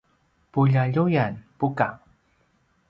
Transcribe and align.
puljaljuyan: 0.57 1.37
buka 1.61 1.91